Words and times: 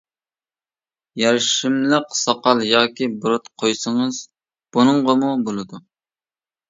يارىشىملىق 1.21 2.17
ساقال 2.21 2.65
ياكى 2.69 3.09
بۇرۇت 3.25 3.53
قويسىڭىز 3.65 4.23
بۇنىڭغىمۇ 4.79 5.31
بولىدۇ. 5.51 5.85